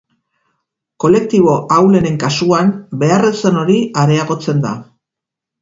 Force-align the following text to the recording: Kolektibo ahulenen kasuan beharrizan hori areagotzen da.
Kolektibo 1.03 1.53
ahulenen 1.75 2.17
kasuan 2.25 2.73
beharrizan 3.05 3.63
hori 3.65 3.79
areagotzen 4.07 4.69
da. 4.69 4.77